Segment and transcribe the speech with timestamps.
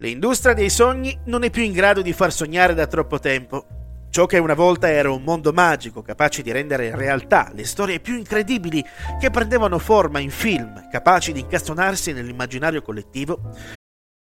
[0.00, 3.64] L'industria dei sogni non è più in grado di far sognare da troppo tempo.
[4.10, 8.14] Ciò che una volta era un mondo magico capace di rendere realtà le storie più
[8.14, 8.84] incredibili
[9.18, 13.40] che prendevano forma in film, capaci di incastonarsi nell'immaginario collettivo.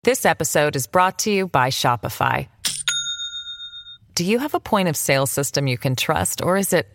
[0.02, 2.48] This episode is brought to you by Shopify.
[4.14, 6.88] Do you have a point of sale system you can trust, or is it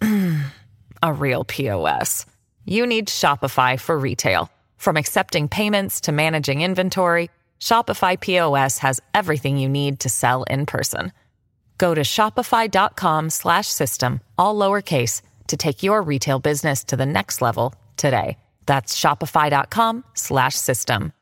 [1.02, 2.26] a real POS?
[2.66, 4.50] You need Shopify for retail.
[4.76, 10.66] From accepting payments to managing inventory, Shopify POS has everything you need to sell in
[10.66, 11.12] person.
[11.78, 17.40] Go to shopify.com slash system, all lowercase, to take your retail business to the next
[17.40, 18.36] level today.
[18.66, 21.12] That's shopify.com slash system.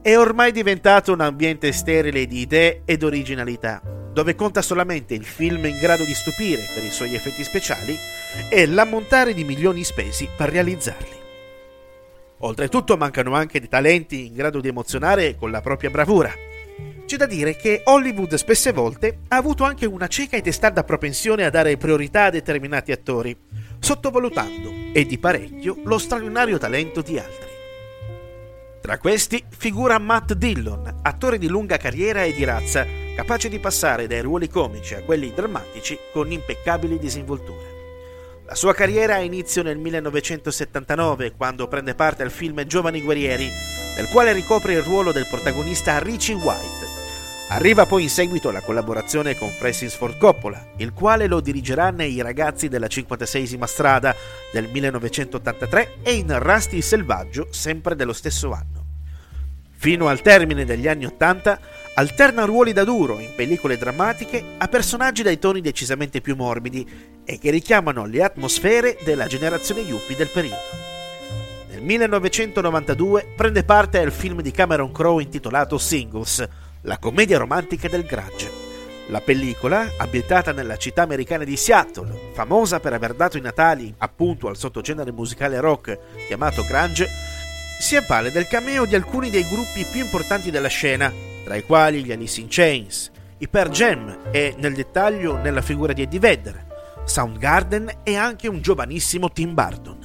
[0.00, 5.66] È ormai diventato un ambiente sterile di idee ed originalità, dove conta solamente il film
[5.66, 7.96] in grado di stupire per i suoi effetti speciali
[8.48, 11.21] e l'ammontare di milioni spesi per realizzarli.
[12.44, 16.32] Oltretutto mancano anche dei talenti in grado di emozionare con la propria bravura.
[17.06, 21.44] C'è da dire che Hollywood spesse volte ha avuto anche una cieca e testarda propensione
[21.44, 23.36] a dare priorità a determinati attori,
[23.78, 27.50] sottovalutando, e di parecchio, lo straordinario talento di altri.
[28.80, 34.08] Tra questi figura Matt Dillon, attore di lunga carriera e di razza, capace di passare
[34.08, 37.71] dai ruoli comici a quelli drammatici con impeccabili disinvolture.
[38.52, 43.50] La sua carriera ha inizio nel 1979 quando prende parte al film Giovani Guerrieri,
[43.96, 46.86] nel quale ricopre il ruolo del protagonista Richie White.
[47.48, 52.20] Arriva poi in seguito la collaborazione con Francis Ford Coppola, il quale lo dirigerà nei
[52.20, 54.14] Ragazzi della 56esima strada
[54.52, 58.84] del 1983 e in Rusty Selvaggio sempre dello stesso anno.
[59.70, 61.58] Fino al termine degli anni Ottanta
[61.94, 67.38] alterna ruoli da duro in pellicole drammatiche a personaggi dai toni decisamente più morbidi e
[67.38, 70.90] che richiamano le atmosfere della generazione yuppie del periodo.
[71.68, 76.46] Nel 1992 prende parte al film di Cameron Crowe intitolato Singles,
[76.82, 78.70] la commedia romantica del Grudge.
[79.08, 84.48] La pellicola, ambientata nella città americana di Seattle, famosa per aver dato i natali appunto
[84.48, 87.08] al sottogenere musicale rock chiamato grunge,
[87.80, 91.12] si avvale del cameo di alcuni dei gruppi più importanti della scena,
[91.44, 95.92] tra i quali gli Alice in Chains, i Per Jam e, nel dettaglio, nella figura
[95.92, 96.66] di Eddie Vedder,
[97.04, 99.98] Soundgarden e anche un giovanissimo Tim Burton.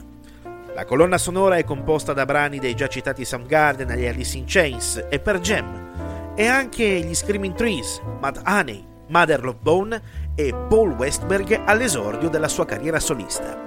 [0.73, 5.05] La colonna sonora è composta da brani dei già citati Soundgarden e Alice in Chains
[5.09, 10.01] e Per Jam, e anche gli Screaming Trees, Mad Honey, Mother Love Bone
[10.35, 13.66] e Paul Westberg all'esordio della sua carriera solista.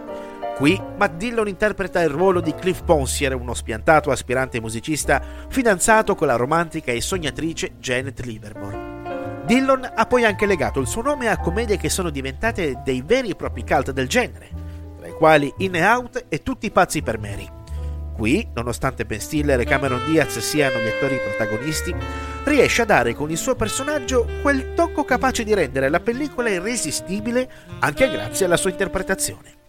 [0.61, 6.27] Qui Matt Dillon interpreta il ruolo di Cliff Ponsier, uno spiantato aspirante musicista fidanzato con
[6.27, 9.43] la romantica e sognatrice Janet Livermore.
[9.47, 13.31] Dillon ha poi anche legato il suo nome a commedie che sono diventate dei veri
[13.31, 14.51] e propri cult del genere,
[14.99, 17.49] tra i quali In e Out e Tutti i pazzi per Mary.
[18.15, 21.95] Qui, nonostante Ben Stiller e Cameron Diaz siano gli attori protagonisti,
[22.45, 27.51] riesce a dare con il suo personaggio quel tocco capace di rendere la pellicola irresistibile
[27.79, 29.60] anche grazie alla sua interpretazione.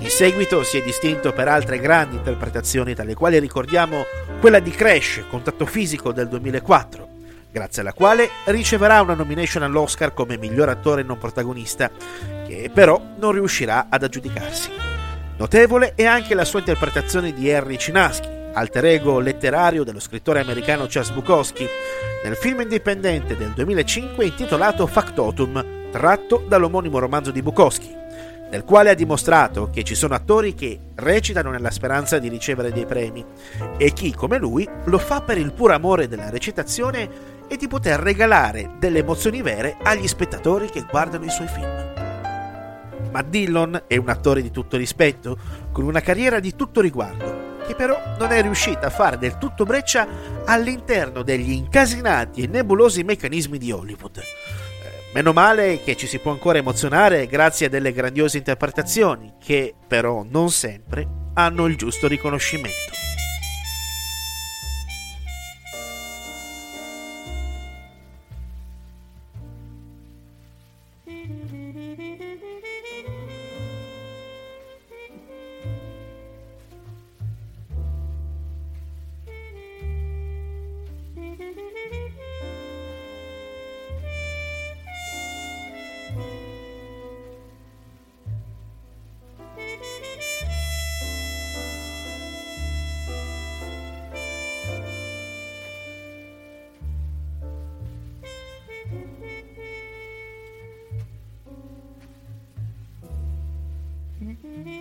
[0.00, 4.06] In seguito si è distinto per altre grandi interpretazioni, tra le quali ricordiamo
[4.40, 7.08] quella di Crash, Contatto fisico del 2004,
[7.50, 11.90] grazie alla quale riceverà una nomination all'Oscar come miglior attore non protagonista,
[12.46, 14.70] che però non riuscirà ad aggiudicarsi.
[15.36, 20.86] Notevole è anche la sua interpretazione di Harry Cinaski, alter ego letterario dello scrittore americano
[20.88, 21.68] Charles Bukowski,
[22.24, 27.98] nel film indipendente del 2005 intitolato Factotum, tratto dall'omonimo romanzo di Bukowski
[28.50, 32.84] nel quale ha dimostrato che ci sono attori che recitano nella speranza di ricevere dei
[32.84, 33.24] premi
[33.76, 38.00] e chi, come lui, lo fa per il puro amore della recitazione e di poter
[38.00, 41.92] regalare delle emozioni vere agli spettatori che guardano i suoi film.
[43.10, 45.36] Ma Dillon è un attore di tutto rispetto,
[45.72, 49.64] con una carriera di tutto riguardo, che però non è riuscita a fare del tutto
[49.64, 50.06] breccia
[50.44, 54.20] all'interno degli incasinati e nebulosi meccanismi di Hollywood.
[55.12, 60.24] Meno male che ci si può ancora emozionare grazie a delle grandiose interpretazioni, che però
[60.28, 63.00] non sempre hanno il giusto riconoscimento.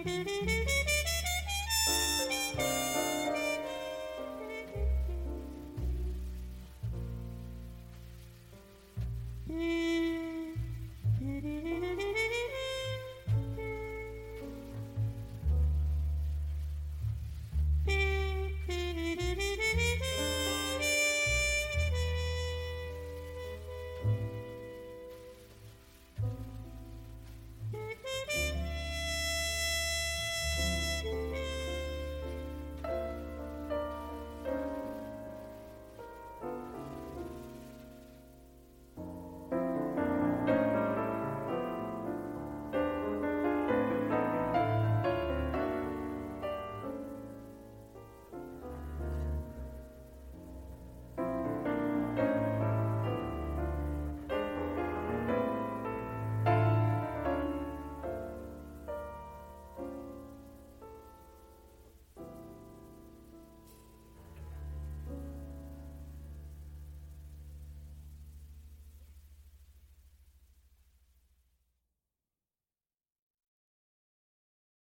[0.05, 0.78] Música